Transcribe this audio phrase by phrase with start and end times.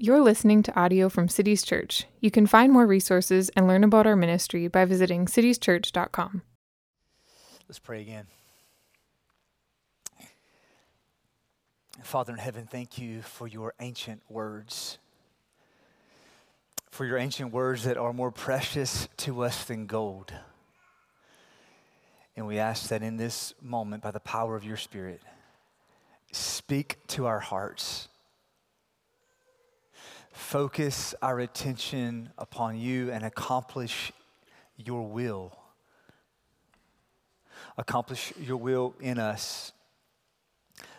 [0.00, 2.04] You're listening to audio from Cities Church.
[2.20, 6.42] You can find more resources and learn about our ministry by visiting citieschurch.com.
[7.68, 8.28] Let's pray again.
[12.00, 14.98] Father in heaven, thank you for your ancient words,
[16.92, 20.32] for your ancient words that are more precious to us than gold.
[22.36, 25.22] And we ask that in this moment, by the power of your Spirit,
[26.30, 28.07] speak to our hearts
[30.38, 34.12] focus our attention upon you and accomplish
[34.76, 35.58] your will.
[37.76, 39.72] Accomplish your will in us.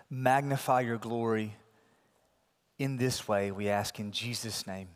[0.10, 1.56] Magnify your glory
[2.78, 4.88] in this way, we ask in Jesus' name.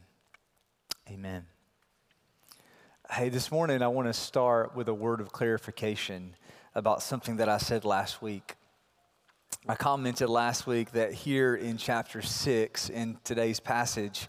[1.10, 1.46] Amen.
[3.10, 6.36] Hey, this morning I want to start with a word of clarification
[6.76, 8.56] about something that I said last week.
[9.68, 14.28] I commented last week that here in chapter 6, in today's passage,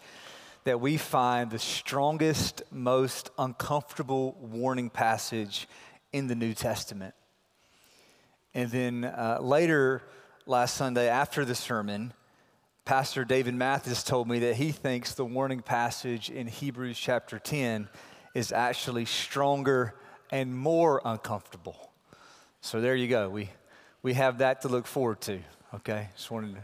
[0.65, 5.69] that we find the strongest, most uncomfortable warning passage
[6.13, 7.15] in the New Testament.
[8.55, 10.03] And then uh, later
[10.47, 12.13] last Sunday, after the sermon,
[12.85, 17.89] Pastor David Mathis told me that he thinks the warning passage in Hebrews chapter 10
[18.35, 19.95] is actually stronger
[20.31, 21.93] and more uncomfortable.
[22.61, 23.29] So there you go.
[23.29, 23.51] We
[24.05, 25.41] we have that to look forward to.
[25.77, 26.61] Okay, just wanted to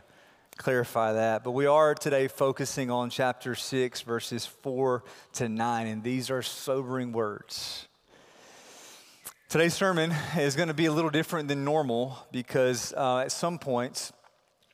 [0.58, 1.42] clarify that.
[1.42, 5.02] But we are today focusing on chapter 6, verses 4
[5.33, 7.88] to 9, and these are sobering words.
[9.48, 13.58] Today's sermon is going to be a little different than normal because uh, at some
[13.58, 14.12] points,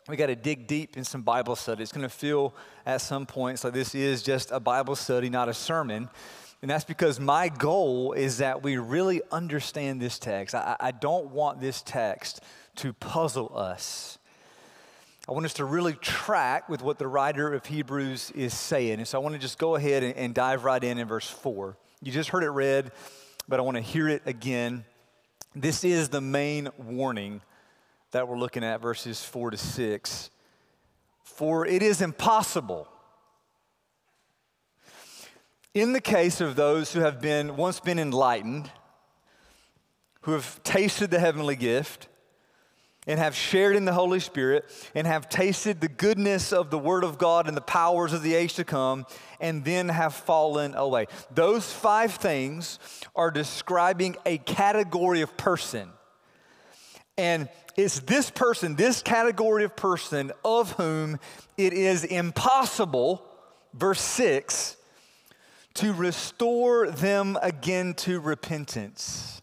[0.09, 1.85] we got to dig deep in some Bible study.
[1.85, 2.53] It's going to feel
[2.85, 6.11] at some points like this is just a Bible study, not a sermon.
[6.63, 10.55] And that's because my goal is that we really understand this text.
[10.55, 12.41] I, I don't want this text
[12.77, 14.19] to puzzle us.
[15.29, 18.99] I want us to really track with what the writer of Hebrews is saying.
[18.99, 21.29] And so I want to just go ahead and, and dive right in in verse
[21.29, 21.77] 4.
[22.03, 22.93] You just heard it read,
[23.49, 24.85] but I want to hear it again.
[25.55, 27.43] This is the main warning
[28.13, 30.31] that we're looking at, verses 4 to 6.
[31.23, 32.89] For it is impossible
[35.77, 38.71] in the case of those who have been once been enlightened,
[40.23, 42.09] who have tasted the heavenly gift,
[43.07, 44.65] and have shared in the Holy Spirit,
[44.95, 48.35] and have tasted the goodness of the Word of God and the powers of the
[48.35, 49.05] age to come,
[49.39, 51.09] and then have fallen away.
[51.31, 52.79] Those five things
[53.15, 55.91] are describing a category of person.
[57.19, 61.21] And it's this person, this category of person, of whom
[61.59, 63.23] it is impossible,
[63.75, 64.77] verse 6,
[65.77, 69.41] to restore them again to repentance,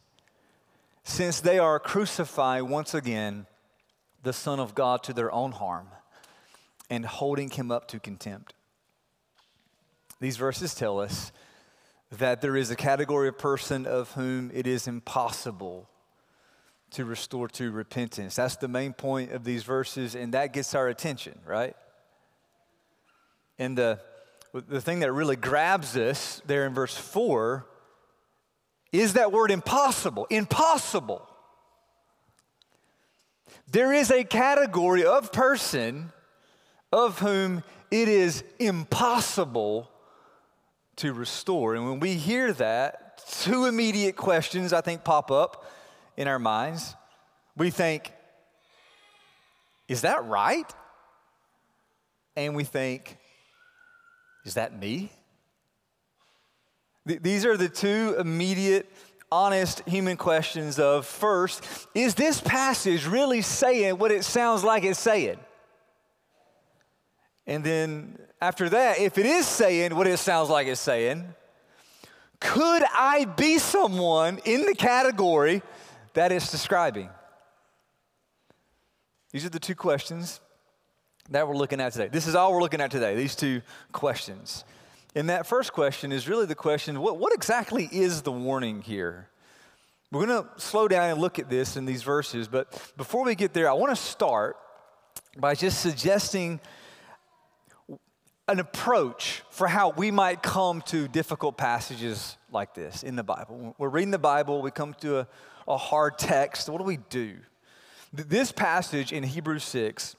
[1.04, 3.46] since they are crucifying once again
[4.24, 5.88] the Son of God to their own harm
[6.90, 8.54] and holding him up to contempt.
[10.20, 11.32] These verses tell us
[12.12, 15.90] that there is a category of person of whom it is impossible
[16.92, 18.36] to restore to repentance.
[18.36, 21.76] That's the main point of these verses, and that gets our attention, right?
[23.58, 24.00] In the
[24.54, 27.66] the thing that really grabs us there in verse 4
[28.92, 30.28] is that word impossible.
[30.30, 31.28] Impossible.
[33.72, 36.12] There is a category of person
[36.92, 39.90] of whom it is impossible
[40.98, 41.74] to restore.
[41.74, 45.66] And when we hear that, two immediate questions I think pop up
[46.16, 46.96] in our minds.
[47.58, 48.12] We think,
[49.88, 50.72] is that right?
[52.36, 53.18] And we think,
[54.46, 55.12] is that me?
[57.08, 58.90] Th- these are the two immediate,
[59.32, 65.00] honest human questions of first, is this passage really saying what it sounds like it's
[65.00, 65.38] saying?
[67.46, 71.34] And then after that, if it is saying what it sounds like it's saying,
[72.40, 75.62] could I be someone in the category
[76.14, 77.10] that it's describing?
[79.32, 80.42] These are the two questions
[81.30, 82.10] that we're looking at today.
[82.10, 83.62] This is all we're looking at today, these two
[83.92, 84.66] questions.
[85.16, 89.30] And that first question is really the question what, what exactly is the warning here?
[90.12, 93.34] We're going to slow down and look at this in these verses, but before we
[93.34, 94.58] get there, I want to start
[95.38, 96.60] by just suggesting
[98.48, 103.74] an approach for how we might come to difficult passages like this in the Bible.
[103.78, 105.28] We're reading the Bible, we come to a,
[105.68, 106.70] a hard text.
[106.70, 107.38] What do we do?
[108.12, 110.16] This passage in Hebrews 6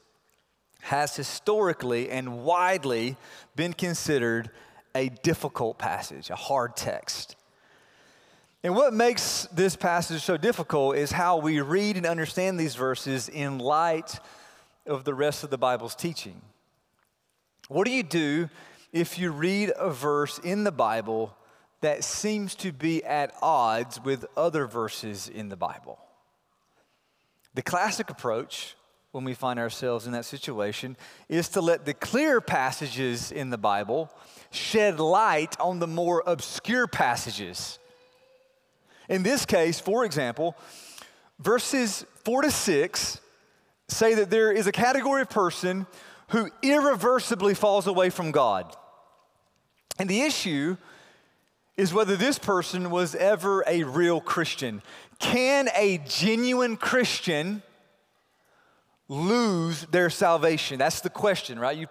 [0.85, 3.17] has historically and widely
[3.57, 4.51] been considered
[4.95, 7.37] a difficult passage, a hard text.
[8.63, 13.31] And what makes this passage so difficult is how we read and understand these verses
[13.31, 14.19] in light
[14.87, 16.43] of the rest of the Bible's teaching.
[17.69, 18.51] What do you do
[18.93, 21.35] if you read a verse in the Bible
[21.81, 25.99] that seems to be at odds with other verses in the Bible?
[27.55, 28.77] The classic approach
[29.15, 30.97] when we find ourselves in that situation
[31.29, 34.11] is to let the clear passages in the Bible
[34.51, 37.79] shed light on the more obscure passages.
[39.09, 40.57] In this case, for example,
[41.39, 43.21] verses 4 to 6
[43.87, 45.87] say that there is a category of person
[46.31, 48.75] who irreversibly falls away from God.
[49.97, 50.77] And the issue
[51.77, 54.83] is whether this person was ever a real Christian.
[55.21, 57.63] Can a genuine Christian
[59.09, 60.79] lose their salvation?
[60.79, 61.77] That's the question, right?
[61.77, 61.87] You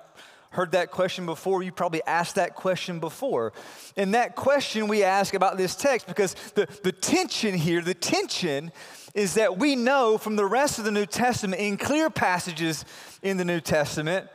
[0.54, 1.64] heard that question before.
[1.64, 3.54] You probably asked that question before.
[3.98, 8.72] And that question we ask about this text because the, the tension here, the tension
[9.14, 12.86] is that we know from the rest of the New Testament, in clear passages
[13.22, 14.28] in the New Testament,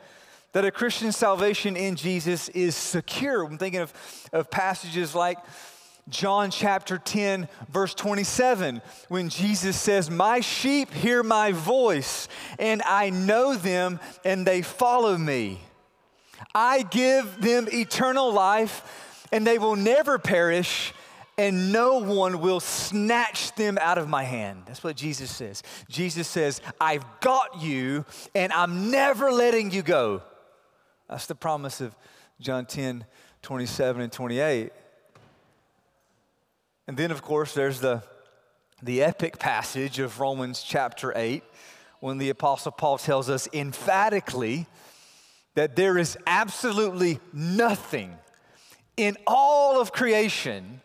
[0.51, 3.43] that a Christian salvation in Jesus is secure.
[3.43, 3.93] I'm thinking of,
[4.33, 5.37] of passages like
[6.09, 12.27] John chapter 10, verse 27, when Jesus says, My sheep hear my voice,
[12.57, 15.59] and I know them, and they follow me.
[16.55, 20.93] I give them eternal life, and they will never perish,
[21.37, 24.63] and no one will snatch them out of my hand.
[24.65, 25.63] That's what Jesus says.
[25.89, 30.23] Jesus says, I've got you, and I'm never letting you go.
[31.07, 31.95] That's the promise of
[32.39, 33.05] John 10,
[33.41, 34.71] 27 and 28.
[36.89, 38.01] And then, of course, there's the,
[38.81, 41.43] the epic passage of Romans chapter 8
[41.99, 44.65] when the Apostle Paul tells us emphatically
[45.53, 48.15] that there is absolutely nothing
[48.97, 50.81] in all of creation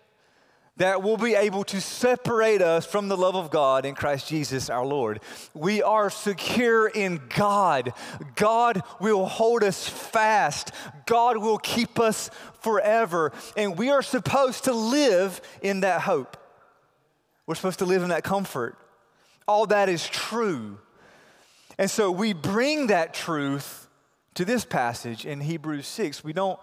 [0.76, 4.68] that will be able to separate us from the love of God in Christ Jesus
[4.68, 5.20] our Lord.
[5.54, 7.92] We are secure in God.
[8.34, 10.72] God will hold us fast.
[11.06, 12.28] God will keep us
[12.60, 13.32] forever.
[13.56, 16.36] And we are supposed to live in that hope.
[17.46, 18.76] We're supposed to live in that comfort.
[19.46, 20.78] All that is true.
[21.78, 23.88] And so we bring that truth
[24.34, 26.24] to this passage in Hebrews 6.
[26.24, 26.58] We don't,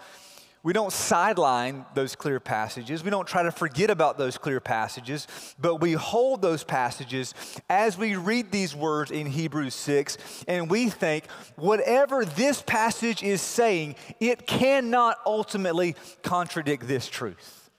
[0.63, 3.03] we don't sideline those clear passages.
[3.03, 5.27] We don't try to forget about those clear passages,
[5.59, 7.33] but we hold those passages
[7.69, 13.41] as we read these words in Hebrews 6, and we think whatever this passage is
[13.41, 17.69] saying, it cannot ultimately contradict this truth.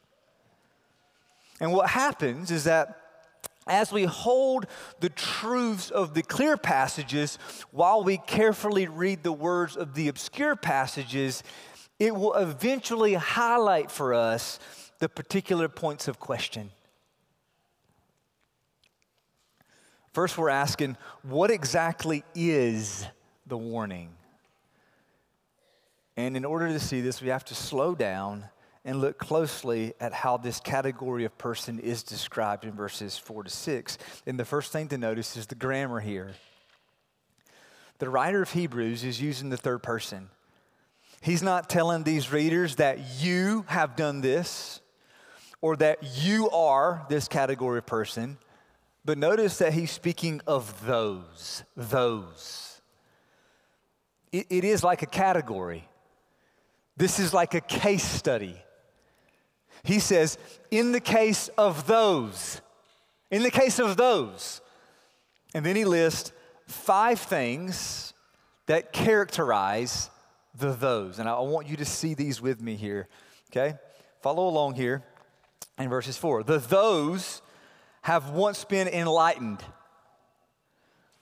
[1.60, 2.98] And what happens is that
[3.68, 4.66] as we hold
[4.98, 7.38] the truths of the clear passages
[7.70, 11.44] while we carefully read the words of the obscure passages,
[12.02, 14.58] it will eventually highlight for us
[14.98, 16.72] the particular points of question.
[20.12, 23.06] First, we're asking, what exactly is
[23.46, 24.10] the warning?
[26.16, 28.46] And in order to see this, we have to slow down
[28.84, 33.50] and look closely at how this category of person is described in verses 4 to
[33.50, 33.98] 6.
[34.26, 36.32] And the first thing to notice is the grammar here.
[38.00, 40.30] The writer of Hebrews is using the third person.
[41.22, 44.80] He's not telling these readers that you have done this
[45.60, 48.38] or that you are this category of person,
[49.04, 52.80] but notice that he's speaking of those, those.
[54.32, 55.88] it, it is like a category.
[56.96, 58.56] This is like a case study.
[59.84, 60.38] He says,
[60.72, 62.60] in the case of those,
[63.30, 64.60] in the case of those.
[65.54, 66.32] And then he lists
[66.66, 68.12] five things
[68.66, 70.10] that characterize
[70.54, 71.18] the those.
[71.18, 73.08] And I want you to see these with me here,
[73.50, 73.76] okay?
[74.20, 75.02] Follow along here
[75.78, 76.42] in verses four.
[76.42, 77.42] The those
[78.02, 79.62] have once been enlightened,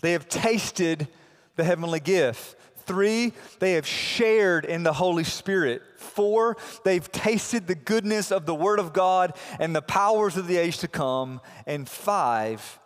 [0.02, 1.08] they have tasted
[1.56, 2.56] the heavenly gift.
[2.86, 5.82] Three, they have shared in the Holy Spirit.
[5.96, 10.56] Four, they've tasted the goodness of the Word of God and the powers of the
[10.56, 11.40] age to come.
[11.66, 12.80] And five,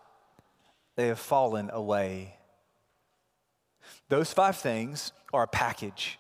[0.97, 2.37] they have fallen away.
[4.11, 6.19] Those five things are a package.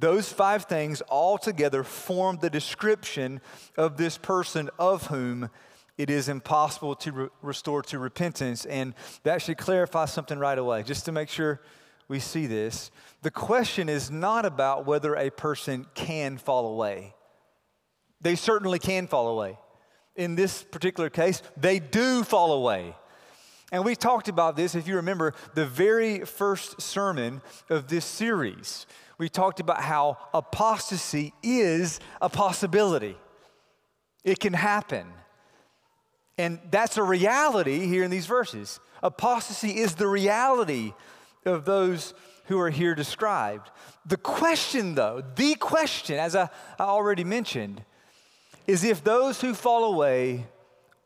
[0.00, 3.42] Those five things all together form the description
[3.76, 5.50] of this person of whom
[5.98, 8.64] it is impossible to re- restore to repentance.
[8.64, 11.60] And that should clarify something right away, just to make sure
[12.08, 12.90] we see this.
[13.20, 17.14] The question is not about whether a person can fall away.
[18.22, 19.58] They certainly can fall away.
[20.16, 22.94] In this particular case, they do fall away.
[23.72, 28.86] And we talked about this, if you remember, the very first sermon of this series.
[29.18, 33.16] We talked about how apostasy is a possibility,
[34.24, 35.06] it can happen.
[36.38, 38.80] And that's a reality here in these verses.
[39.02, 40.94] Apostasy is the reality
[41.44, 42.14] of those
[42.46, 43.70] who are here described.
[44.06, 46.48] The question, though, the question, as I,
[46.78, 47.84] I already mentioned,
[48.66, 50.46] is if those who fall away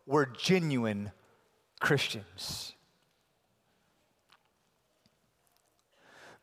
[0.06, 1.11] were genuine
[1.85, 2.73] Christians.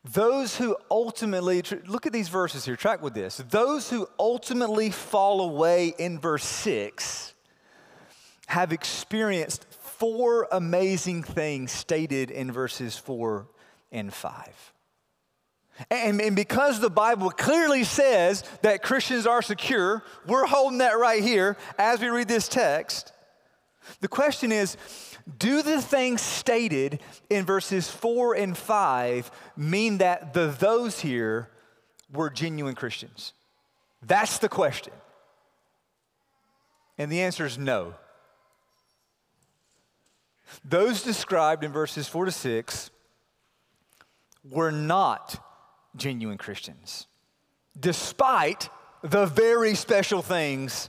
[0.04, 3.38] Those who ultimately, look at these verses here, track with this.
[3.50, 7.34] Those who ultimately fall away in verse 6
[8.46, 13.48] have experienced four amazing things stated in verses 4
[13.90, 14.72] and 5.
[15.90, 21.22] And, and, because the Bible clearly says that Christians are secure, we're holding that right
[21.22, 23.11] here as we read this text.
[24.00, 24.76] The question is
[25.38, 31.48] do the things stated in verses 4 and 5 mean that the those here
[32.12, 33.32] were genuine Christians?
[34.02, 34.92] That's the question.
[36.98, 37.94] And the answer is no.
[40.64, 42.90] Those described in verses 4 to 6
[44.50, 45.42] were not
[45.96, 47.06] genuine Christians,
[47.78, 48.68] despite
[49.02, 50.88] the very special things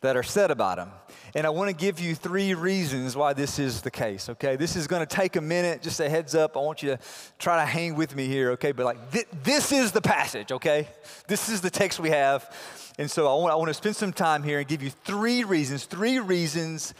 [0.00, 0.90] that are said about them.
[1.34, 4.56] And I want to give you three reasons why this is the case, okay?
[4.56, 6.56] This is going to take a minute, just a heads up.
[6.56, 6.98] I want you to
[7.38, 8.72] try to hang with me here, okay?
[8.72, 10.88] But like, th- this is the passage, okay?
[11.26, 12.50] This is the text we have.
[12.98, 15.44] And so I want, I want to spend some time here and give you three
[15.44, 16.94] reasons, three reasons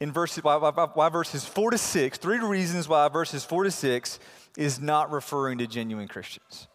[0.00, 3.70] in verses, why, why, why verses four to six, three reasons why verses four to
[3.70, 4.18] six
[4.56, 6.68] is not referring to genuine Christians.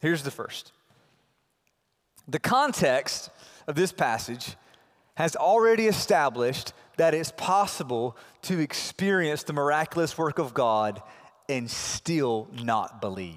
[0.00, 0.72] Here's the first
[2.28, 3.30] the context
[3.66, 4.56] of this passage
[5.14, 11.02] has already established that it's possible to experience the miraculous work of God
[11.48, 13.36] and still not believe.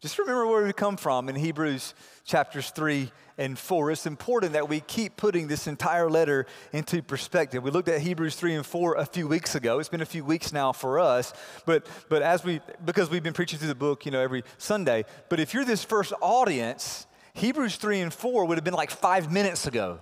[0.00, 3.92] Just remember where we come from in Hebrews chapters 3 and 4.
[3.92, 7.62] It's important that we keep putting this entire letter into perspective.
[7.62, 9.78] We looked at Hebrews 3 and 4 a few weeks ago.
[9.78, 11.32] It's been a few weeks now for us,
[11.66, 15.04] but, but as we, because we've been preaching through the book, you know, every Sunday.
[15.28, 19.32] But if you're this first audience, Hebrews 3 and 4 would have been like five
[19.32, 20.00] minutes ago,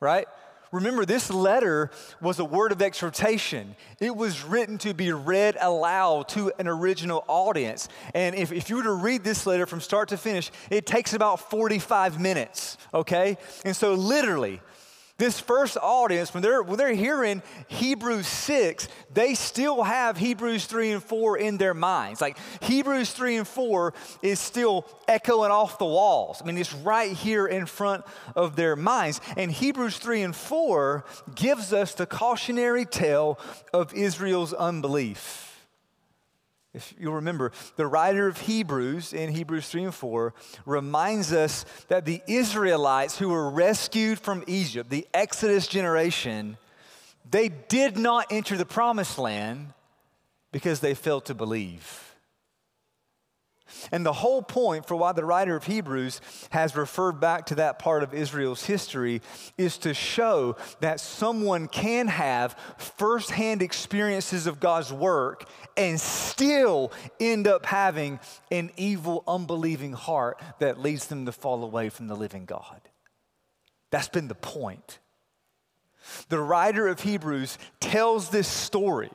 [0.00, 0.26] right?
[0.72, 3.76] Remember, this letter was a word of exhortation.
[4.00, 7.88] It was written to be read aloud to an original audience.
[8.12, 11.14] And if, if you were to read this letter from start to finish, it takes
[11.14, 13.38] about 45 minutes, okay?
[13.64, 14.60] And so, literally,
[15.16, 20.92] this first audience, when they're, when they're hearing Hebrews 6, they still have Hebrews 3
[20.92, 22.20] and 4 in their minds.
[22.20, 26.42] Like Hebrews 3 and 4 is still echoing off the walls.
[26.42, 28.04] I mean, it's right here in front
[28.34, 29.20] of their minds.
[29.36, 31.04] And Hebrews 3 and 4
[31.36, 33.38] gives us the cautionary tale
[33.72, 35.53] of Israel's unbelief.
[36.74, 40.34] If you'll remember, the writer of Hebrews in Hebrews 3 and 4
[40.66, 46.58] reminds us that the Israelites who were rescued from Egypt, the Exodus generation,
[47.30, 49.72] they did not enter the promised land
[50.50, 52.03] because they failed to believe.
[53.92, 57.78] And the whole point for why the writer of Hebrews has referred back to that
[57.78, 59.22] part of Israel's history
[59.56, 67.46] is to show that someone can have firsthand experiences of God's work and still end
[67.46, 72.44] up having an evil, unbelieving heart that leads them to fall away from the living
[72.44, 72.80] God.
[73.90, 74.98] That's been the point.
[76.28, 79.10] The writer of Hebrews tells this story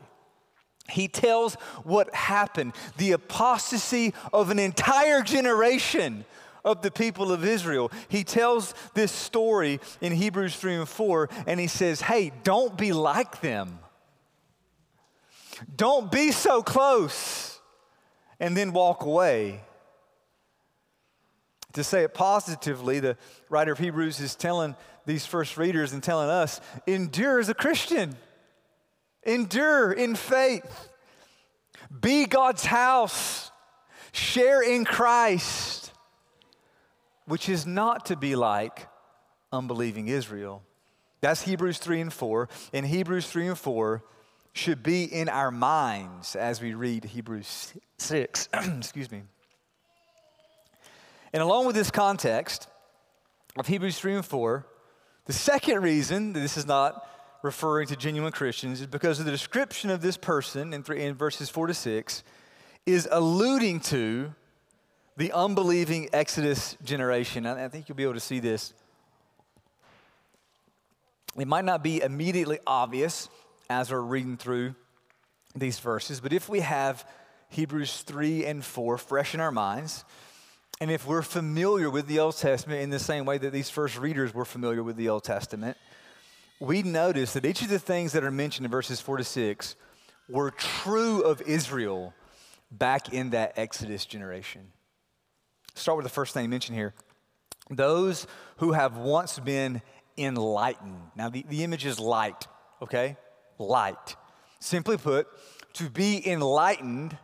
[0.89, 6.25] he tells what happened the apostasy of an entire generation
[6.65, 7.91] of the people of Israel.
[8.07, 12.91] He tells this story in Hebrews 3 and 4, and he says, Hey, don't be
[12.91, 13.79] like them.
[15.75, 17.59] Don't be so close,
[18.39, 19.61] and then walk away.
[21.73, 23.17] To say it positively, the
[23.49, 28.15] writer of Hebrews is telling these first readers and telling us endure as a Christian.
[29.23, 30.89] Endure in faith.
[32.01, 33.51] Be God's house.
[34.11, 35.91] Share in Christ,
[37.25, 38.87] which is not to be like
[39.51, 40.63] unbelieving Israel.
[41.21, 42.49] That's Hebrews 3 and 4.
[42.73, 44.03] And Hebrews 3 and 4
[44.53, 48.49] should be in our minds as we read Hebrews 6.
[48.77, 49.23] Excuse me.
[51.31, 52.67] And along with this context
[53.57, 54.65] of Hebrews 3 and 4,
[55.25, 57.07] the second reason that this is not
[57.41, 61.49] referring to genuine Christians is because the description of this person in, three, in verses
[61.49, 62.23] 4 to 6
[62.85, 64.33] is alluding to
[65.17, 67.45] the unbelieving Exodus generation.
[67.45, 68.73] I think you'll be able to see this.
[71.37, 73.29] It might not be immediately obvious
[73.69, 74.75] as we're reading through
[75.55, 77.05] these verses, but if we have
[77.49, 80.05] Hebrews 3 and 4 fresh in our minds,
[80.81, 83.97] and if we're familiar with the Old Testament in the same way that these first
[83.97, 85.77] readers were familiar with the Old Testament,
[86.59, 89.75] we notice that each of the things that are mentioned in verses 4 to 6
[90.27, 92.13] were true of Israel
[92.71, 94.71] back in that Exodus generation.
[95.73, 96.93] Start with the first thing mentioned here
[97.71, 98.25] those
[98.57, 99.81] who have once been
[100.17, 100.99] enlightened.
[101.15, 102.47] Now, the, the image is light,
[102.81, 103.15] okay?
[103.59, 104.15] Light.
[104.59, 105.27] Simply put,
[105.73, 107.15] to be enlightened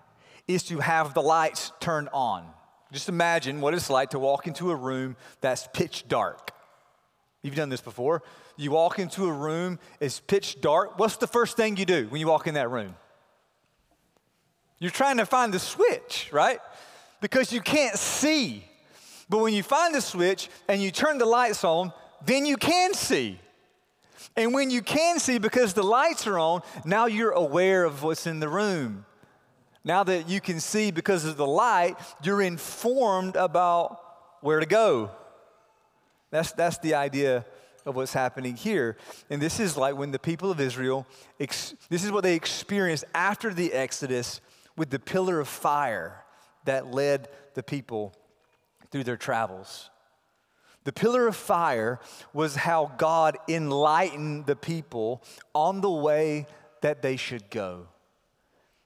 [0.48, 2.46] is to have the lights turned on.
[2.92, 6.52] Just imagine what it's like to walk into a room that's pitch dark.
[7.42, 8.22] You've done this before.
[8.58, 10.98] You walk into a room, it's pitch dark.
[10.98, 12.96] What's the first thing you do when you walk in that room?
[14.80, 16.60] You're trying to find the switch, right?
[17.22, 18.64] Because you can't see.
[19.30, 21.92] But when you find the switch and you turn the lights on,
[22.26, 23.40] then you can see.
[24.36, 28.28] And when you can see because the lights are on, now you're aware of what's
[28.28, 29.06] in the room.
[29.84, 34.02] Now that you can see because of the light, you're informed about
[34.42, 35.12] where to go.
[36.32, 37.46] That's, that's the idea
[37.86, 38.98] of what's happening here.
[39.30, 41.06] And this is like when the people of Israel,
[41.40, 44.42] ex- this is what they experienced after the Exodus
[44.76, 46.24] with the pillar of fire
[46.66, 48.14] that led the people
[48.92, 49.90] through their travels.
[50.84, 52.00] The pillar of fire
[52.34, 55.24] was how God enlightened the people
[55.54, 56.46] on the way
[56.82, 57.88] that they should go.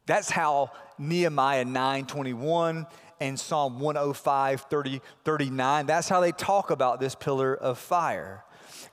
[0.06, 2.88] That's how Nehemiah 9:21
[3.20, 8.46] and Psalm 105, 30, 39, that's how they talk about this pillar of fire.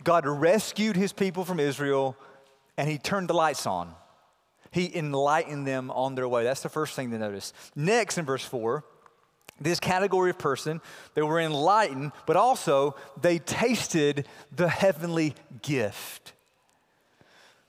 [0.05, 2.17] God rescued his people from Israel
[2.76, 3.95] and he turned the lights on.
[4.71, 6.45] He enlightened them on their way.
[6.45, 7.53] That's the first thing to notice.
[7.75, 8.85] Next, in verse 4,
[9.61, 10.83] this category of person,
[11.15, 16.35] they were enlightened, but also they tasted the heavenly gift.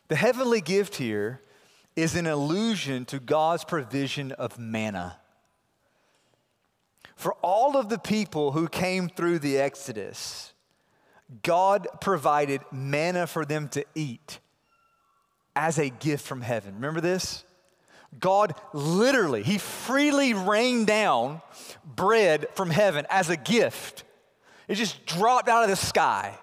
[0.09, 1.41] The heavenly gift here
[1.95, 5.17] is an allusion to God's provision of manna.
[7.15, 10.53] For all of the people who came through the Exodus,
[11.43, 14.39] God provided manna for them to eat
[15.55, 16.75] as a gift from heaven.
[16.75, 17.43] Remember this?
[18.19, 21.41] God literally, He freely rained down
[21.83, 24.03] bread from heaven as a gift.
[24.67, 26.37] It just dropped out of the sky.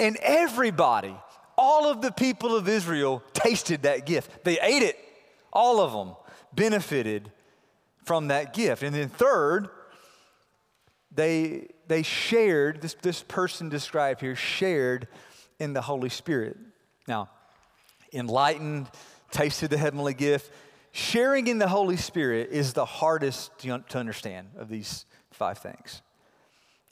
[0.00, 1.14] And everybody,
[1.56, 4.44] all of the people of Israel tasted that gift.
[4.44, 4.96] They ate it.
[5.52, 6.14] All of them
[6.54, 7.32] benefited
[8.04, 8.82] from that gift.
[8.82, 9.68] And then, third,
[11.10, 15.08] they, they shared, this, this person described here, shared
[15.58, 16.56] in the Holy Spirit.
[17.06, 17.30] Now,
[18.12, 18.88] enlightened,
[19.30, 20.50] tasted the heavenly gift.
[20.92, 26.02] Sharing in the Holy Spirit is the hardest to, understand of these five things.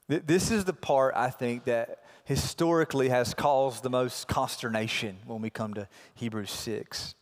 [0.08, 5.50] This is the part I think that historically has caused the most consternation when we
[5.50, 7.14] come to Hebrews 6.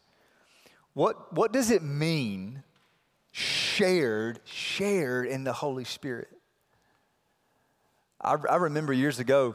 [0.93, 2.63] What, what does it mean,
[3.33, 6.29] shared, shared in the Holy Spirit?
[8.25, 9.55] I, I remember years ago,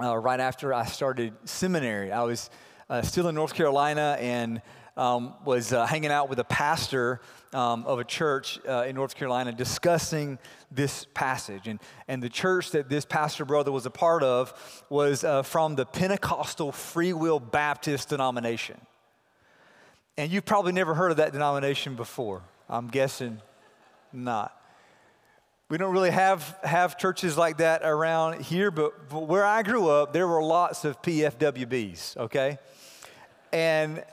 [0.00, 2.48] uh, right after I started seminary, I was
[2.88, 4.62] uh, still in North Carolina and
[4.96, 7.20] um, was uh, hanging out with a pastor
[7.52, 10.38] um, of a church uh, in North Carolina discussing
[10.70, 11.66] this passage.
[11.66, 15.74] And, and the church that this pastor brother was a part of was uh, from
[15.74, 18.80] the Pentecostal Free Will Baptist denomination.
[20.16, 22.42] And you've probably never heard of that denomination before.
[22.68, 23.42] I'm guessing
[24.12, 24.61] not.
[25.72, 30.12] We don't really have, have churches like that around here, but, where I grew up,
[30.12, 32.58] there were lots of PFWBs, okay?
[33.54, 34.04] And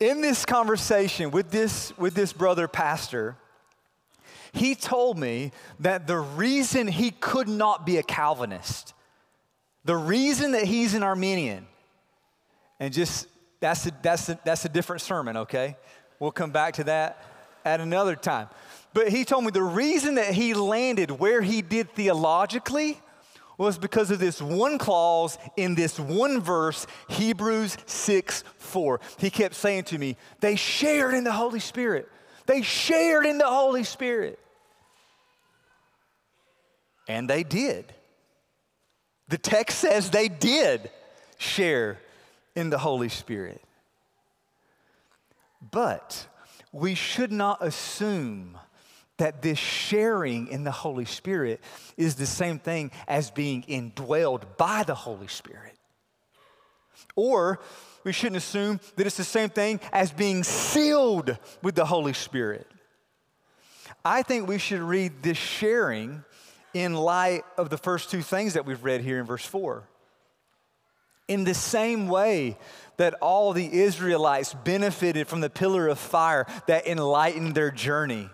[0.00, 3.36] in this conversation with this, with this brother pastor,
[4.54, 8.94] he told me that the reason he could not be a Calvinist,
[9.84, 11.66] the reason that he's an Arminian,
[12.80, 13.28] and just
[13.60, 15.76] that's a, that's a, that's a different sermon, okay?
[16.18, 17.22] We'll come back to that
[17.62, 18.48] at another time.
[18.94, 22.98] But he told me the reason that he landed where he did theologically
[23.58, 29.00] was because of this one clause in this one verse, Hebrews 6 4.
[29.18, 32.08] He kept saying to me, They shared in the Holy Spirit.
[32.46, 34.38] They shared in the Holy Spirit.
[37.08, 37.92] And they did.
[39.28, 40.90] The text says they did
[41.38, 41.98] share
[42.54, 43.60] in the Holy Spirit.
[45.70, 46.26] But
[46.72, 48.58] we should not assume
[49.18, 51.60] that this sharing in the Holy Spirit
[51.96, 55.74] is the same thing as being indwelled by the Holy Spirit.
[57.16, 57.60] Or
[58.02, 62.66] we shouldn't assume that it's the same thing as being sealed with the Holy Spirit.
[64.04, 66.24] I think we should read this sharing
[66.74, 69.84] in light of the first two things that we've read here in verse 4.
[71.28, 72.58] In the same way
[72.96, 78.28] that all the Israelites benefited from the pillar of fire that enlightened their journey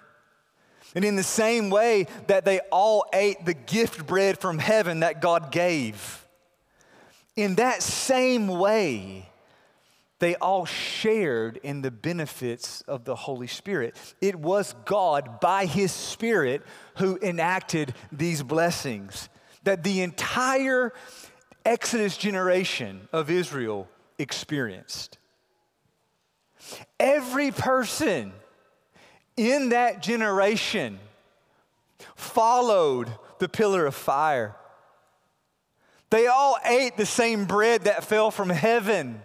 [0.94, 5.20] and in the same way that they all ate the gift bread from heaven that
[5.20, 6.26] God gave,
[7.36, 9.30] in that same way,
[10.18, 13.96] they all shared in the benefits of the Holy Spirit.
[14.20, 16.62] It was God, by His Spirit,
[16.96, 19.30] who enacted these blessings.
[19.64, 20.92] That the entire
[21.64, 25.18] Exodus generation of Israel experienced.
[26.98, 28.32] Every person
[29.36, 30.98] in that generation
[32.14, 34.54] followed the pillar of fire.
[36.10, 39.22] They all ate the same bread that fell from heaven.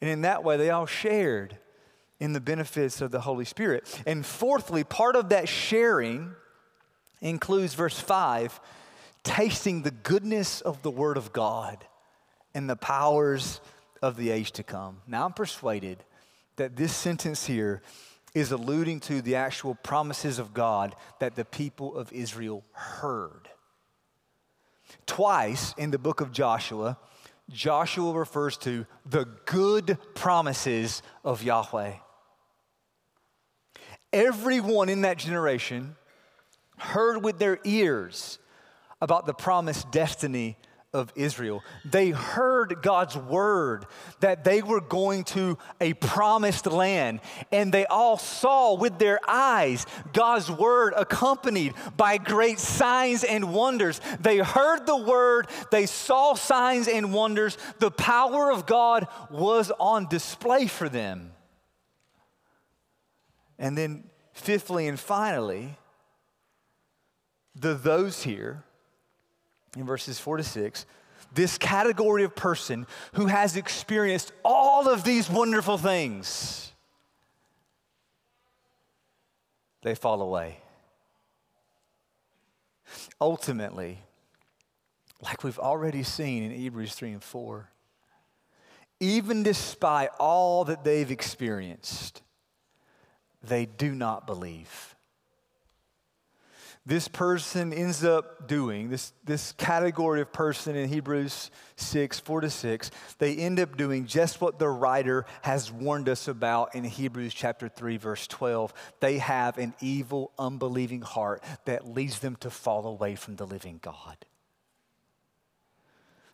[0.00, 1.56] And in that way, they all shared
[2.18, 4.02] in the benefits of the Holy Spirit.
[4.06, 6.34] And fourthly, part of that sharing
[7.20, 8.60] includes verse 5
[9.22, 11.84] tasting the goodness of the Word of God
[12.54, 13.60] and the powers
[14.00, 15.02] of the age to come.
[15.06, 16.02] Now, I'm persuaded
[16.56, 17.82] that this sentence here
[18.34, 23.48] is alluding to the actual promises of God that the people of Israel heard.
[25.06, 26.98] Twice in the book of Joshua,
[27.48, 31.94] Joshua refers to the good promises of Yahweh.
[34.12, 35.96] Everyone in that generation
[36.78, 38.38] heard with their ears
[39.00, 40.56] about the promised destiny
[40.92, 41.62] of Israel.
[41.84, 43.86] They heard God's word
[44.18, 47.20] that they were going to a promised land,
[47.52, 54.00] and they all saw with their eyes God's word accompanied by great signs and wonders.
[54.20, 57.56] They heard the word, they saw signs and wonders.
[57.78, 61.32] The power of God was on display for them.
[63.60, 65.76] And then, fifthly and finally,
[67.54, 68.64] the those here
[69.76, 70.86] in verses 4 to 6
[71.32, 76.72] this category of person who has experienced all of these wonderful things,
[79.82, 80.58] they fall away.
[83.20, 83.98] Ultimately,
[85.22, 87.70] like we've already seen in Hebrews 3 and 4,
[88.98, 92.22] even despite all that they've experienced,
[93.42, 94.96] they do not believe
[96.90, 102.50] this person ends up doing, this, this category of person in Hebrews 6, 4 to
[102.50, 107.32] 6, they end up doing just what the writer has warned us about in Hebrews
[107.32, 108.74] chapter 3, verse 12.
[108.98, 113.78] They have an evil, unbelieving heart that leads them to fall away from the living
[113.80, 114.16] God.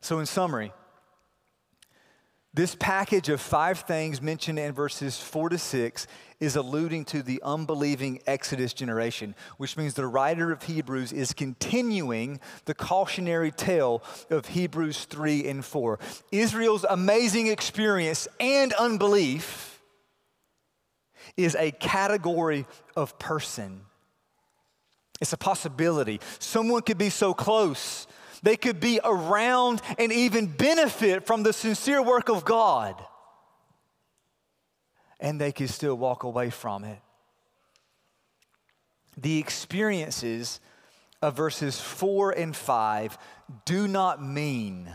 [0.00, 0.72] So, in summary,
[2.56, 6.06] this package of five things mentioned in verses four to six
[6.40, 12.40] is alluding to the unbelieving Exodus generation, which means the writer of Hebrews is continuing
[12.64, 15.98] the cautionary tale of Hebrews 3 and 4.
[16.32, 19.82] Israel's amazing experience and unbelief
[21.36, 22.64] is a category
[22.96, 23.82] of person.
[25.20, 26.20] It's a possibility.
[26.38, 28.06] Someone could be so close
[28.46, 33.04] they could be around and even benefit from the sincere work of God.
[35.18, 37.00] And they could still walk away from it.
[39.16, 40.60] The experiences
[41.20, 43.18] of verses 4 and 5
[43.64, 44.94] do not mean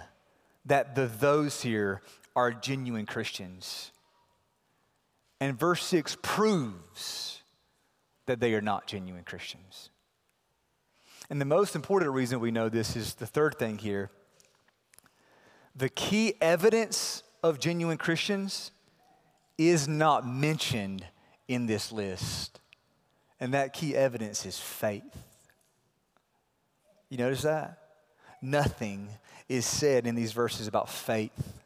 [0.63, 2.01] that the those here
[2.37, 3.91] are genuine Christians.
[5.41, 7.41] And verse 6 proves
[8.27, 9.90] that they are not genuine Christians.
[11.31, 14.11] And the most important reason we know this is the third thing here.
[15.73, 18.71] The key evidence of genuine Christians
[19.57, 21.05] is not mentioned
[21.47, 22.59] in this list.
[23.39, 25.15] And that key evidence is faith.
[27.07, 27.77] You notice that?
[28.41, 29.07] Nothing
[29.47, 31.61] is said in these verses about faith.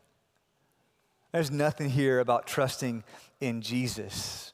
[1.31, 3.03] There's nothing here about trusting
[3.41, 4.53] in Jesus.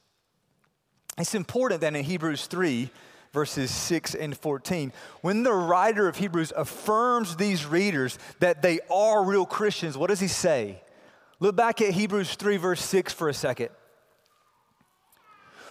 [1.18, 2.90] It's important that in Hebrews 3,
[3.32, 4.92] verses 6 and 14.
[5.22, 10.20] When the writer of Hebrews affirms these readers that they are real Christians, what does
[10.20, 10.82] he say?
[11.40, 13.70] Look back at Hebrews 3, verse 6 for a second.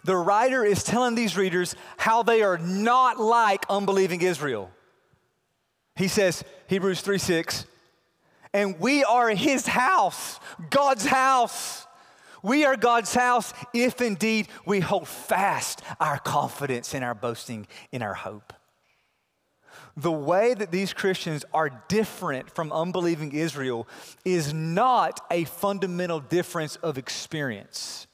[0.04, 4.72] The writer is telling these readers how they are not like unbelieving Israel.
[5.96, 7.66] He says, Hebrews 3 6,
[8.54, 10.40] and we are his house,
[10.72, 11.86] God's house
[12.44, 18.02] we are God's house if indeed we hold fast our confidence in our boasting in
[18.02, 18.54] our hope.
[19.98, 23.88] The way that these Christians are different from unbelieving Israel
[24.24, 28.08] is not a fundamental difference of experience.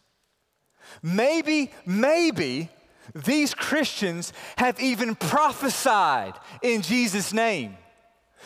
[1.04, 2.70] Maybe, maybe
[3.14, 7.78] these Christians have even prophesied in Jesus' name.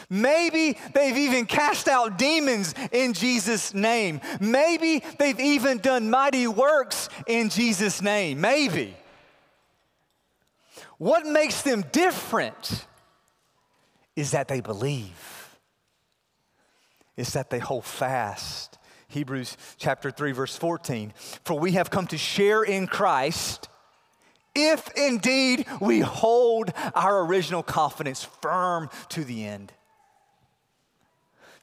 [0.09, 4.21] Maybe they've even cast out demons in Jesus' name.
[4.39, 8.41] Maybe they've even done mighty works in Jesus' name.
[8.41, 8.95] Maybe.
[10.97, 12.85] What makes them different
[14.15, 15.57] is that they believe,
[17.17, 18.77] is that they hold fast
[19.11, 21.13] Hebrews chapter 3, verse 14.
[21.43, 23.67] For we have come to share in Christ
[24.55, 29.73] if indeed we hold our original confidence firm to the end.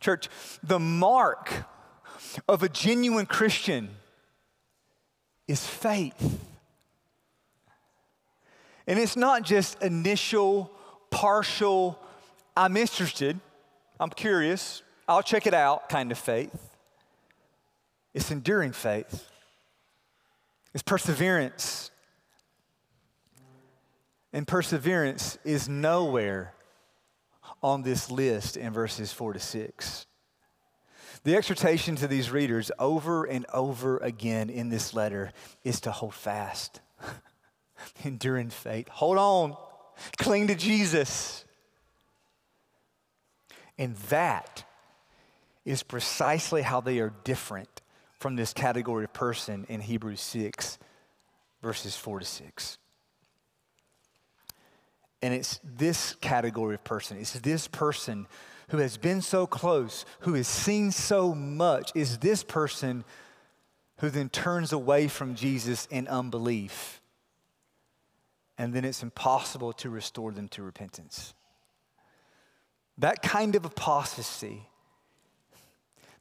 [0.00, 0.28] Church,
[0.62, 1.52] the mark
[2.48, 3.90] of a genuine Christian
[5.46, 6.40] is faith.
[8.87, 10.70] And it's not just initial,
[11.11, 11.98] partial,
[12.56, 13.38] I'm interested,
[14.00, 16.56] I'm curious, I'll check it out kind of faith.
[18.14, 19.28] It's enduring faith,
[20.74, 21.90] it's perseverance.
[24.30, 26.52] And perseverance is nowhere
[27.62, 30.06] on this list in verses four to six.
[31.24, 35.32] The exhortation to these readers over and over again in this letter
[35.64, 36.80] is to hold fast,
[38.04, 38.88] endure in faith.
[38.88, 39.56] Hold on,
[40.16, 41.44] cling to Jesus.
[43.76, 44.64] And that
[45.64, 47.82] is precisely how they are different
[48.18, 50.78] from this category of person in Hebrews 6,
[51.62, 52.78] verses 4 to 6.
[55.20, 58.26] And it's this category of person, it's this person
[58.68, 63.04] who has been so close, who has seen so much, is this person
[63.98, 67.00] who then turns away from Jesus in unbelief.
[68.59, 71.35] And then it's impossible to restore them to repentance.
[72.98, 74.66] That kind of apostasy,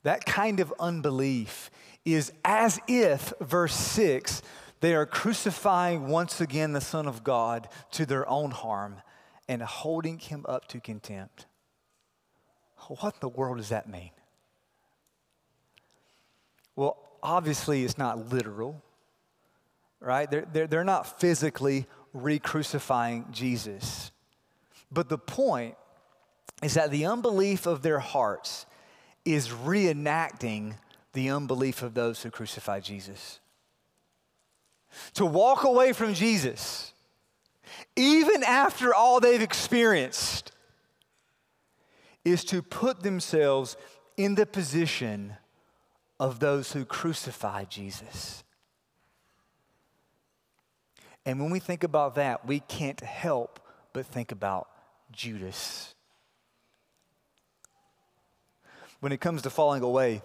[0.04, 1.70] that kind of unbelief
[2.06, 4.42] is as if, verse 6,
[4.80, 9.02] they are crucifying once again the Son of God to their own harm
[9.48, 11.46] and holding him up to contempt.
[12.88, 14.12] What in the world does that mean?
[16.76, 18.82] Well, obviously, it's not literal,
[20.00, 20.30] right?
[20.30, 24.12] They're, they're, they're not physically re crucifying Jesus.
[24.92, 25.76] But the point
[26.64, 28.66] is that the unbelief of their hearts
[29.26, 30.76] is reenacting
[31.14, 33.40] the unbelief of those who crucified Jesus.
[35.16, 36.94] To walk away from Jesus,
[37.96, 40.52] even after all they've experienced,
[42.26, 43.78] is to put themselves
[44.18, 45.36] in the position
[46.20, 48.44] of those who crucified Jesus.
[51.26, 53.60] And when we think about that, we can't help
[53.94, 54.70] but think about
[55.12, 55.94] Judas.
[59.00, 60.22] When it comes to falling away,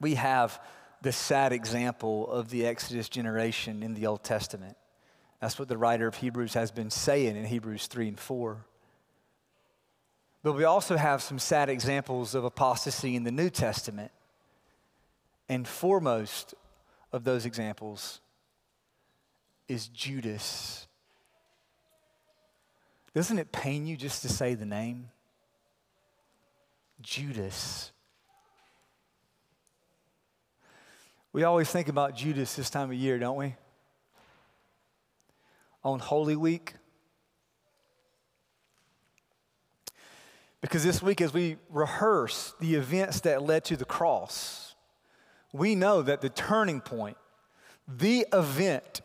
[0.00, 0.60] we have
[1.02, 4.76] the sad example of the Exodus generation in the Old Testament.
[5.40, 8.64] That's what the writer of Hebrews has been saying in Hebrews 3 and 4.
[10.42, 14.10] But we also have some sad examples of apostasy in the New Testament.
[15.48, 16.54] And foremost
[17.12, 18.20] of those examples
[19.68, 20.86] is Judas.
[23.14, 25.08] Doesn't it pain you just to say the name?
[27.00, 27.92] Judas.
[31.32, 33.54] We always think about Judas this time of year, don't we?
[35.84, 36.74] On Holy Week,
[40.60, 44.74] Because this week, as we rehearse the events that led to the cross,
[45.52, 47.16] we know that the turning point,
[47.88, 49.00] the event,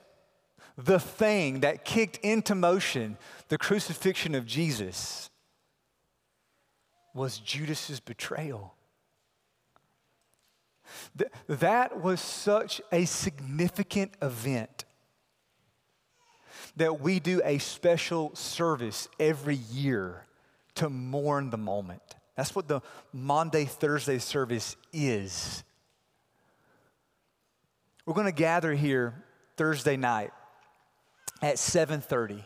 [0.77, 5.29] the thing that kicked into motion the crucifixion of Jesus
[7.13, 8.74] was Judas's betrayal.
[11.17, 14.85] Th- that was such a significant event
[16.75, 20.25] that we do a special service every year
[20.75, 22.01] to mourn the moment.
[22.35, 22.81] That's what the
[23.13, 25.63] Maundy Thursday service is.
[28.05, 29.23] We're going to gather here
[29.55, 30.31] Thursday night
[31.41, 32.43] at 7:30.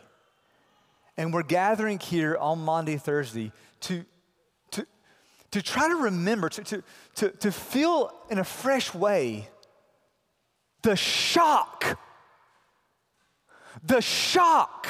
[1.16, 4.04] And we're gathering here on Maundy Thursday to, to,
[5.50, 6.82] to try to remember, to, to,
[7.16, 9.48] to, to feel in a fresh way
[10.82, 11.98] the shock,
[13.82, 14.86] the shock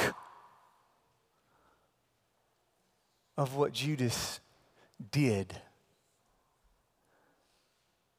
[3.37, 4.40] of what Judas
[5.11, 5.57] did.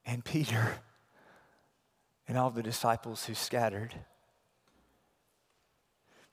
[0.05, 0.79] And Peter
[2.27, 3.93] and all the disciples who scattered.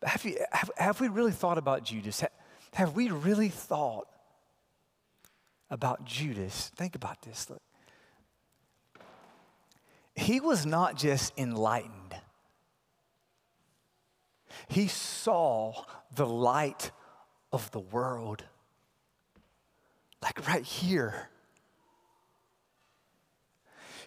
[0.02, 2.20] Have, you, have, have we really thought about Judas?
[2.20, 2.30] Have,
[2.72, 4.08] have we really thought
[5.70, 6.70] about Judas?
[6.76, 7.48] Think about this.
[7.50, 7.62] Look.
[10.14, 12.16] He was not just enlightened,
[14.68, 16.90] he saw the light
[17.52, 18.44] of the world
[20.22, 21.28] like right here.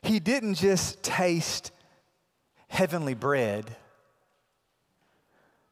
[0.02, 1.72] He didn't just taste
[2.68, 3.76] heavenly bread,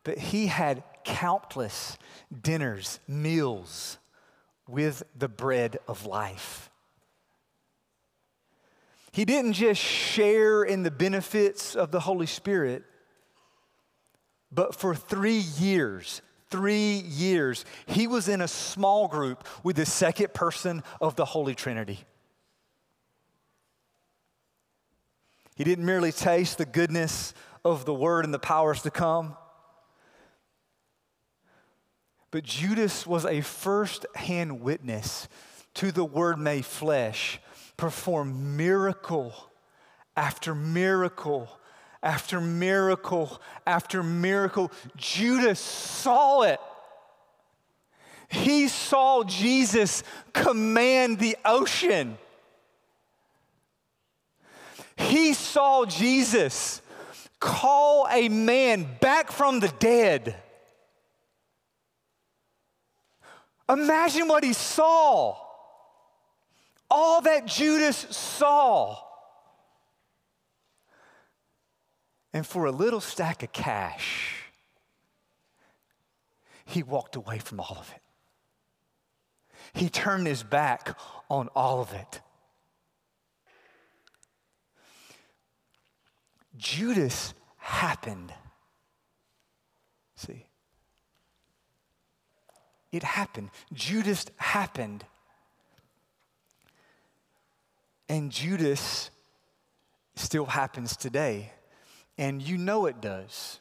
[0.04, 1.98] but he had countless
[2.42, 3.98] dinners, meals
[4.70, 6.70] with the bread of life.
[9.12, 12.84] he didn't just share in the benefits of the Holy Spirit,
[14.52, 20.34] but for three years, three years, he was in a small group with the second
[20.34, 22.00] person of the Holy Trinity.
[25.56, 27.34] He didn't merely taste the goodness
[27.66, 29.36] of the word and the powers to come.
[32.32, 35.28] But Judas was a first hand witness
[35.76, 37.40] to the word made flesh,
[37.78, 39.34] perform miracle
[40.16, 41.50] after miracle
[42.02, 44.72] after miracle after miracle.
[44.96, 46.60] Judas saw it.
[48.30, 52.18] He saw Jesus command the ocean.
[54.96, 56.82] He saw Jesus
[57.40, 60.36] call a man back from the dead.
[63.70, 65.38] Imagine what he saw.
[66.90, 68.98] All that Judas saw.
[72.34, 74.44] And for a little stack of cash,
[76.66, 78.02] he walked away from all of it.
[79.74, 80.98] He turned his back
[81.30, 82.22] on all of it.
[86.58, 88.34] Judas happened.
[90.16, 90.46] See,
[92.92, 93.50] it happened.
[93.74, 95.06] Judas happened.
[98.08, 99.12] And Judas
[100.16, 101.52] still happens today.
[102.18, 103.60] And you know it does.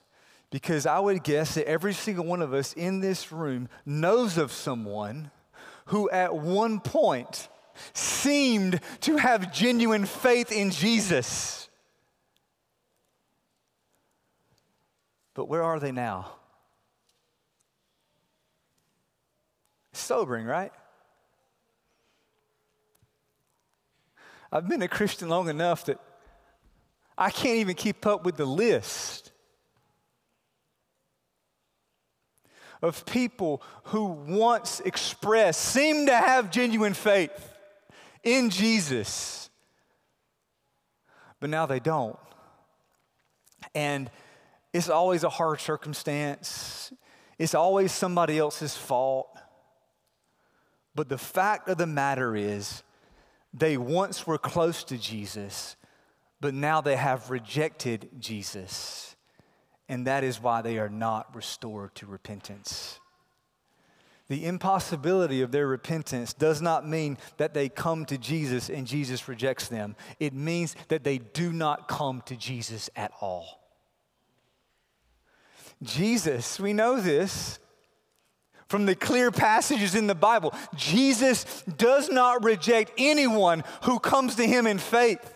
[0.51, 4.51] Because I would guess that every single one of us in this room knows of
[4.51, 5.31] someone
[5.87, 7.49] who at one point
[7.93, 11.69] seemed to have genuine faith in Jesus.
[15.35, 16.38] But where are they now?
[20.09, 20.73] Sobering, right?
[24.51, 26.01] I've been a Christian long enough that
[27.19, 29.33] I can't even keep up with the list
[32.81, 37.55] of people who once expressed, seemed to have genuine faith
[38.23, 39.51] in Jesus,
[41.39, 42.19] but now they don't.
[43.75, 44.11] And
[44.73, 46.95] it's always a hard circumstance,
[47.39, 49.38] it's always somebody else's fault.
[50.99, 52.83] But the fact of the matter is,
[53.55, 55.77] they once were close to Jesus,
[56.41, 59.15] but now they have rejected Jesus.
[59.89, 62.99] And that is why they are not restored to repentance.
[64.27, 69.29] The impossibility of their repentance does not mean that they come to Jesus and Jesus
[69.29, 69.95] rejects them.
[70.19, 73.61] It means that they do not come to Jesus at all.
[75.81, 77.61] Jesus, we know this,
[78.69, 80.55] from the clear passages in the Bible.
[80.77, 85.35] Jesus does not reject anyone who comes to him in faith.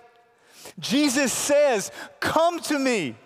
[0.78, 1.90] Jesus says,
[2.20, 3.16] Come to me,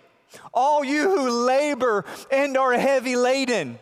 [0.55, 3.79] all you who labor and are heavy laden.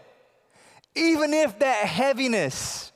[0.95, 2.93] Even if that heaviness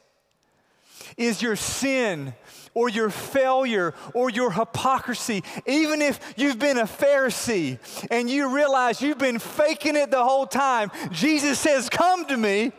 [1.16, 2.32] is your sin
[2.74, 7.78] or your failure or your hypocrisy, even if you've been a Pharisee
[8.10, 12.72] and you realize you've been faking it the whole time, Jesus says, Come to me.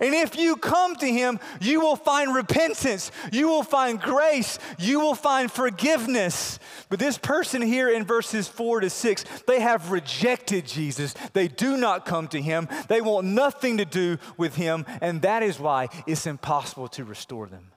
[0.00, 5.00] And if you come to Him, you will find repentance, you will find grace, you
[5.00, 6.58] will find forgiveness.
[6.88, 11.14] But this person here in verses four to six, they have rejected Jesus.
[11.32, 15.42] They do not come to Him, they want nothing to do with Him, and that
[15.42, 17.72] is why it's impossible to restore them.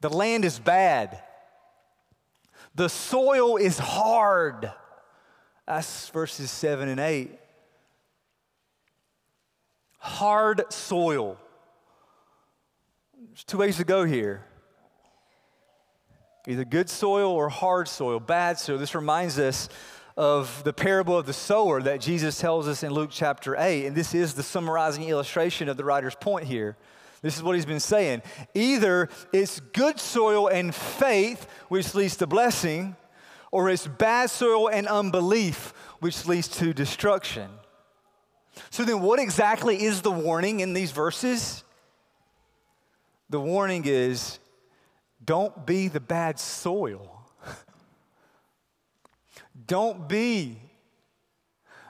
[0.00, 1.22] The land is bad,
[2.74, 4.72] the soil is hard.
[5.66, 7.38] That's verses seven and eight
[10.02, 11.38] hard soil.
[13.28, 14.44] There's two ways to go here
[16.48, 18.76] either good soil or hard soil, bad soil.
[18.76, 19.68] This reminds us
[20.16, 23.86] of the parable of the sower that Jesus tells us in Luke chapter 8.
[23.86, 26.76] And this is the summarizing illustration of the writer's point here.
[27.22, 28.22] This is what he's been saying.
[28.54, 32.96] Either it's good soil and faith, which leads to blessing,
[33.52, 37.48] or it's bad soil and unbelief, which leads to destruction.
[38.70, 41.64] So, then what exactly is the warning in these verses?
[43.30, 44.38] The warning is
[45.24, 47.24] don't be the bad soil.
[49.66, 50.58] don't be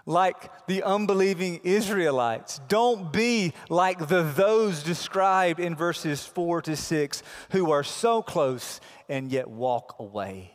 [0.07, 2.61] like the unbelieving Israelites.
[2.69, 8.81] Don't be like the those described in verses 4 to 6 who are so close
[9.09, 10.55] and yet walk away.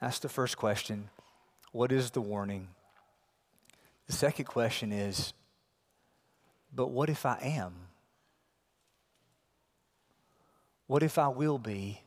[0.00, 1.10] That's the first question.
[1.72, 2.68] What is the warning?
[4.06, 5.32] The second question is,
[6.74, 7.74] but what if I am?
[10.86, 12.00] What if I will be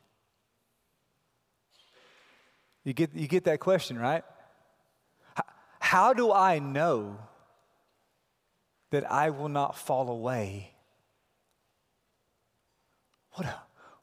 [2.84, 4.24] You get, you get that question, right?
[5.36, 5.44] How,
[5.80, 7.20] how do I know
[8.92, 10.74] that I will not fall away?
[13.34, 13.56] What, a,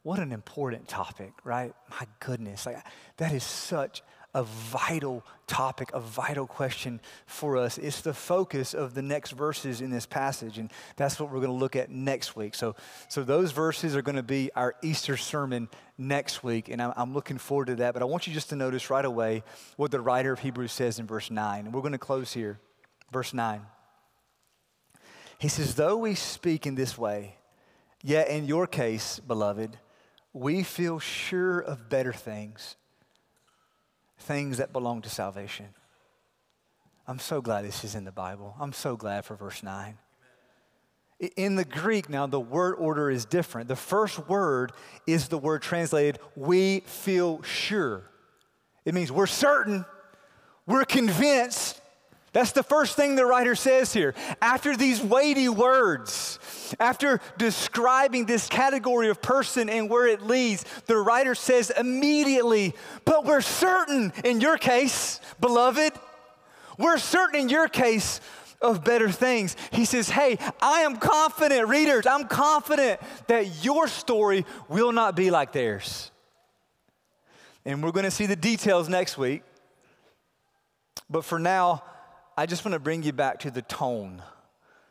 [0.03, 1.73] what an important topic, right?
[1.89, 2.77] My goodness, like,
[3.17, 4.03] that is such
[4.37, 7.79] a vital topic, a vital question for us.
[7.79, 11.47] It's the focus of the next verses in this passage, and that's what we're going
[11.47, 12.53] to look at next week.
[12.53, 12.75] So,
[13.09, 17.13] so those verses are going to be our Easter sermon next week, and I'm, I'm
[17.15, 17.95] looking forward to that.
[17.95, 19.41] But I want you just to notice right away
[19.75, 21.65] what the writer of Hebrews says in verse 9.
[21.65, 22.59] And we're going to close here.
[23.11, 23.61] Verse 9.
[25.39, 27.37] He says, Though we speak in this way,
[28.03, 29.79] yet in your case, beloved,
[30.31, 32.75] we feel sure of better things
[34.17, 35.67] things that belong to salvation.
[37.07, 38.55] I'm so glad this is in the Bible.
[38.59, 39.97] I'm so glad for verse 9.
[41.35, 43.69] In the Greek, now the word order is different.
[43.69, 44.71] The first word
[45.07, 48.03] is the word translated, we feel sure.
[48.85, 49.85] It means we're certain,
[50.67, 51.81] we're convinced,
[52.37, 54.13] that's the first thing the writer says here.
[54.43, 56.37] After these weighty words,
[56.79, 62.75] after describing this category of person and where it leads, the writer says immediately,
[63.05, 65.93] But we're certain in your case, beloved,
[66.77, 68.21] we're certain in your case
[68.61, 69.55] of better things.
[69.71, 75.31] He says, Hey, I am confident, readers, I'm confident that your story will not be
[75.31, 76.11] like theirs.
[77.65, 79.41] And we're going to see the details next week.
[81.09, 81.81] But for now,
[82.39, 84.21] I just want to bring you back to the tone.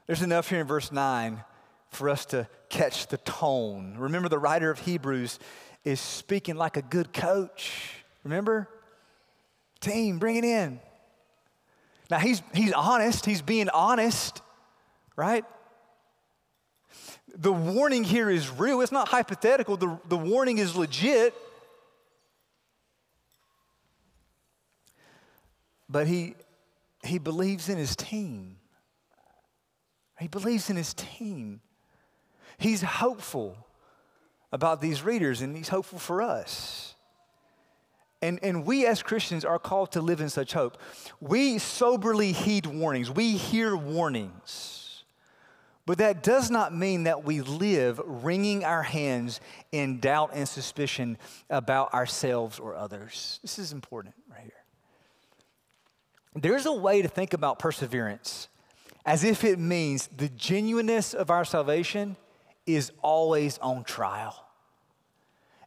[0.09, 1.45] There's enough here in verse 9
[1.91, 3.95] for us to catch the tone.
[3.97, 5.39] Remember, the writer of Hebrews
[5.85, 7.93] is speaking like a good coach.
[8.25, 8.69] Remember?
[9.79, 10.81] Team, bring it in.
[12.11, 14.43] Now, he's, he's honest, he's being honest,
[15.15, 15.45] right?
[17.37, 21.33] The warning here is real, it's not hypothetical, the, the warning is legit.
[25.89, 26.35] But he
[27.07, 28.57] he believes in his team.
[30.19, 31.61] He believes in his team.
[32.59, 33.67] He's hopeful
[34.53, 36.95] about these readers, and he's hopeful for us.
[38.23, 40.79] And, and we as Christians are called to live in such hope.
[41.21, 44.83] We soberly heed warnings, we hear warnings.
[45.85, 49.41] But that does not mean that we live wringing our hands
[49.71, 51.17] in doubt and suspicion
[51.49, 53.39] about ourselves or others.
[53.43, 54.17] This is important.
[56.37, 58.49] There's a way to think about perseverance
[59.07, 62.17] as if it means the genuineness of our salvation
[62.67, 64.45] is always on trial.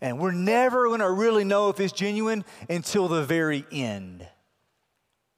[0.01, 4.28] And we're never going to really know if it's genuine until the very end.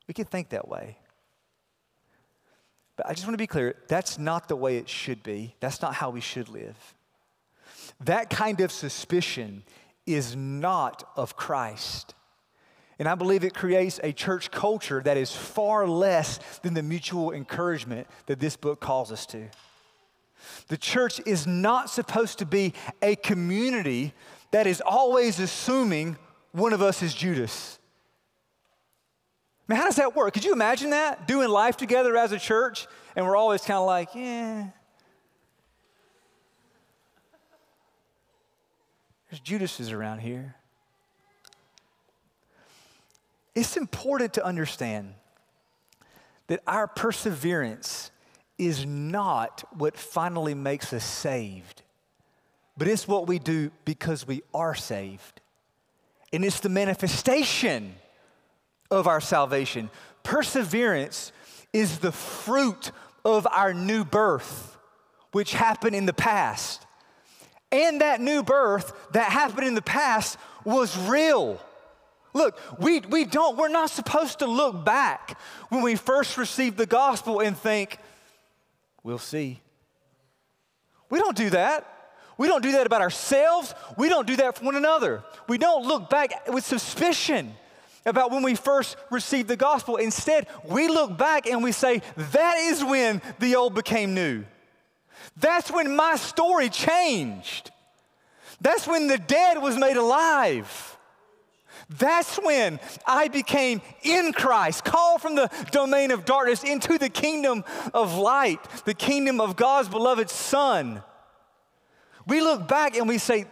[0.07, 0.97] We can think that way.
[2.95, 5.55] But I just want to be clear that's not the way it should be.
[5.59, 6.75] That's not how we should live.
[8.01, 9.63] That kind of suspicion
[10.05, 12.15] is not of Christ.
[13.01, 17.31] And I believe it creates a church culture that is far less than the mutual
[17.31, 19.49] encouragement that this book calls us to.
[20.67, 24.13] The church is not supposed to be a community
[24.51, 26.15] that is always assuming
[26.51, 27.79] one of us is Judas.
[29.67, 30.35] I mean, how does that work?
[30.35, 31.27] Could you imagine that?
[31.27, 32.85] Doing life together as a church,
[33.15, 34.67] and we're always kind of like, yeah.
[39.31, 40.55] There's Judases around here.
[43.55, 45.13] It's important to understand
[46.47, 48.11] that our perseverance
[48.57, 51.81] is not what finally makes us saved,
[52.77, 55.41] but it's what we do because we are saved.
[56.31, 57.95] And it's the manifestation
[58.89, 59.89] of our salvation.
[60.23, 61.31] Perseverance
[61.73, 62.91] is the fruit
[63.25, 64.77] of our new birth,
[65.31, 66.85] which happened in the past.
[67.71, 71.59] And that new birth that happened in the past was real.
[72.33, 75.37] Look, we, we don't, we're not supposed to look back
[75.69, 77.97] when we first received the gospel and think,
[79.03, 79.61] we'll see.
[81.09, 81.87] We don't do that.
[82.37, 83.75] We don't do that about ourselves.
[83.97, 85.23] We don't do that for one another.
[85.47, 87.53] We don't look back with suspicion
[88.05, 89.97] about when we first received the gospel.
[89.97, 94.43] Instead, we look back and we say, that is when the old became new.
[95.37, 97.71] That's when my story changed.
[98.59, 100.90] That's when the dead was made alive.
[101.97, 107.65] That's when I became in Christ, called from the domain of darkness into the kingdom
[107.93, 111.03] of light, the kingdom of God's beloved Son.
[112.27, 113.45] We look back and we say,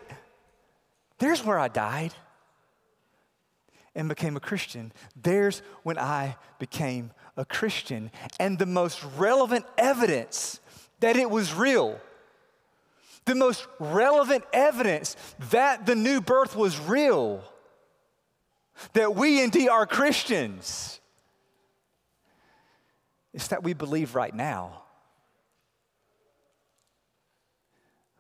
[1.18, 2.14] There's where I died
[3.94, 4.94] and became a Christian.
[5.22, 8.10] There's when I became a Christian.
[8.40, 10.62] And the most relevant evidence
[11.02, 12.00] that it was real,
[13.26, 15.18] the most relevant evidence
[15.52, 17.44] that the new birth was real
[18.94, 21.00] that we indeed are Christians.
[23.34, 24.84] It's that we believe right now.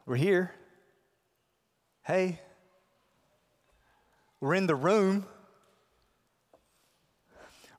[0.06, 0.52] We're here.
[2.04, 2.40] Hey,
[4.40, 5.26] we're in the room.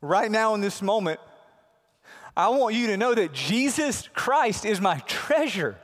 [0.00, 1.20] Right now, in this moment,
[2.36, 5.76] I want you to know that Jesus Christ is my treasure.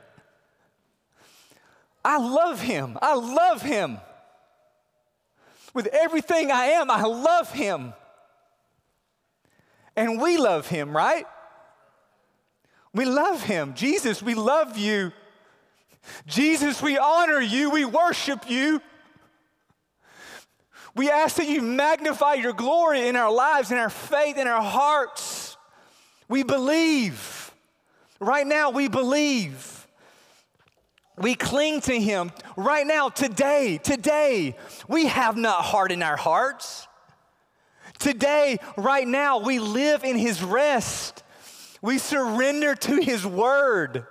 [2.03, 2.97] I love him.
[3.01, 3.99] I love him.
[5.77, 7.93] With everything I am, I love him.
[9.95, 11.27] And we love him, right?
[12.95, 13.75] We love him.
[13.75, 15.11] Jesus, we love you.
[16.25, 17.69] Jesus, we honor you.
[17.69, 18.81] We worship you.
[20.95, 24.63] We ask that you magnify your glory in our lives, in our faith, in our
[24.63, 25.57] hearts.
[26.27, 27.53] We believe.
[28.19, 29.76] Right now, we believe.
[31.17, 32.31] We cling to Him.
[32.55, 34.55] Right now, today, today,
[34.87, 36.87] we have not hardened our hearts.
[37.97, 41.23] Today, right now, we live in His rest.
[41.81, 44.05] We surrender to His word.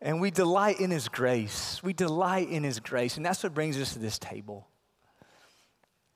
[0.00, 1.80] And we delight in His grace.
[1.84, 3.16] We delight in His grace.
[3.16, 4.66] And that's what brings us to this table.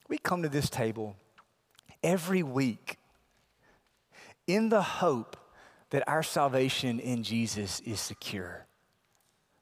[0.09, 1.15] We come to this table
[2.03, 2.99] every week
[4.49, 5.37] in the hope
[5.91, 8.66] that our salvation in Jesus is secure.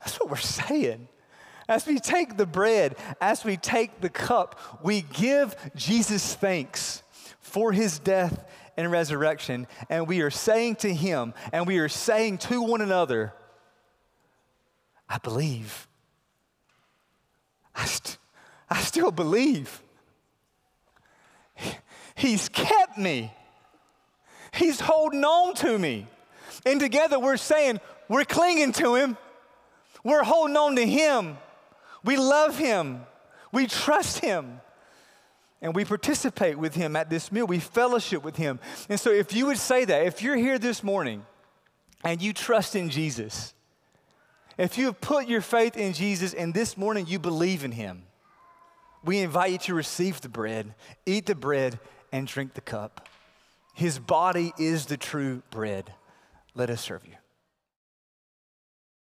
[0.04, 1.08] That's what we're saying.
[1.66, 7.02] As we take the bread, as we take the cup, we give Jesus thanks
[7.40, 8.44] for his death
[8.76, 9.66] and resurrection.
[9.88, 13.32] And we are saying to him, and we are saying to one another,
[15.08, 15.88] I believe.
[17.74, 18.18] I, st-
[18.68, 19.82] I still believe.
[22.14, 23.32] He's kept me.
[24.52, 26.06] He's holding on to me.
[26.66, 29.16] And together we're saying, we're clinging to Him.
[30.04, 31.38] We're holding on to Him.
[32.04, 33.00] We love Him.
[33.50, 34.60] We trust Him.
[35.62, 37.46] And we participate with Him at this meal.
[37.46, 38.60] We fellowship with Him.
[38.88, 41.24] And so, if you would say that, if you're here this morning
[42.04, 43.54] and you trust in Jesus,
[44.58, 48.02] if you have put your faith in Jesus and this morning you believe in Him,
[49.02, 50.74] we invite you to receive the bread,
[51.06, 51.78] eat the bread,
[52.12, 53.08] and drink the cup.
[53.74, 55.92] His body is the true bread.
[56.54, 57.14] Let us serve you.